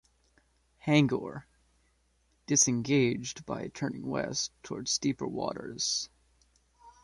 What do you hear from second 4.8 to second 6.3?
deeper waters.